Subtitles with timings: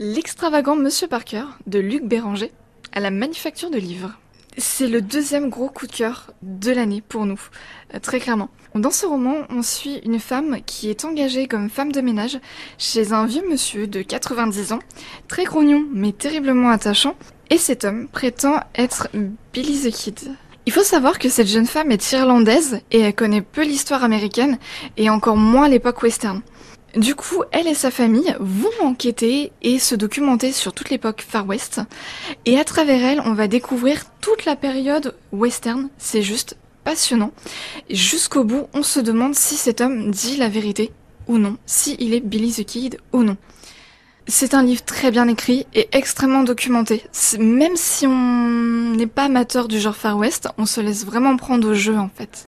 [0.00, 2.52] L'extravagant Monsieur Parker de Luc Béranger
[2.92, 4.12] à la manufacture de livres.
[4.56, 7.40] C'est le deuxième gros coup de cœur de l'année pour nous,
[7.92, 8.48] euh, très clairement.
[8.76, 12.38] Dans ce roman, on suit une femme qui est engagée comme femme de ménage
[12.78, 14.78] chez un vieux monsieur de 90 ans,
[15.26, 17.16] très grognon mais terriblement attachant,
[17.50, 19.08] et cet homme prétend être
[19.52, 20.20] Billy the Kid.
[20.66, 24.58] Il faut savoir que cette jeune femme est irlandaise et elle connaît peu l'histoire américaine
[24.96, 26.42] et encore moins l'époque western.
[26.96, 31.46] Du coup, elle et sa famille vont enquêter et se documenter sur toute l'époque Far
[31.46, 31.80] West.
[32.46, 35.90] Et à travers elle, on va découvrir toute la période western.
[35.98, 37.32] C'est juste passionnant.
[37.90, 40.90] Jusqu'au bout, on se demande si cet homme dit la vérité
[41.26, 43.36] ou non, si il est Billy the Kid ou non.
[44.26, 47.02] C'est un livre très bien écrit et extrêmement documenté.
[47.38, 51.70] Même si on n'est pas amateur du genre Far West, on se laisse vraiment prendre
[51.70, 52.36] au jeu en fait.